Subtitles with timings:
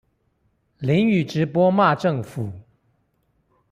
[0.79, 2.51] 淋雨直播罵政府